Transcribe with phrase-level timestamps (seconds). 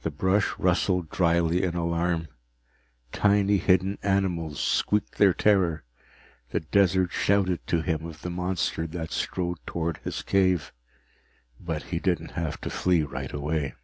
[0.00, 2.28] The brush rustled dryly in alarm,
[3.12, 5.84] tiny hidden animals squeaked their terror,
[6.48, 10.72] the desert shouted to him of the monster that strode toward his cave.
[11.60, 13.74] But he didn't have to flee right away.